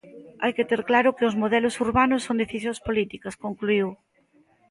[0.43, 3.87] Hai que ter claro que os modelos urbanos son decisións políticas, concluíu.